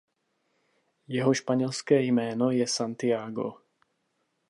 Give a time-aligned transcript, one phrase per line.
[1.07, 3.53] Jeho španělské jméno je Santiago.